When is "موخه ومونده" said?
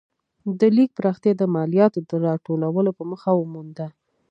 3.09-3.87